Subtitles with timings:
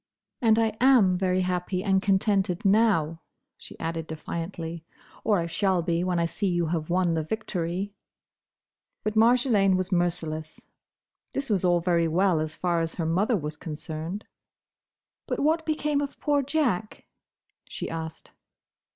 [0.41, 3.21] And I am very happy and contented now,"
[3.55, 7.93] she added defiantly,—"or I shall be, when I see you have won the victory!"
[9.03, 10.65] But Marjolaine was merciless.
[11.33, 14.25] This was all very well, as far as her mother was concerned.
[15.27, 17.05] "But what became of poor Jack?"
[17.67, 18.31] she asked.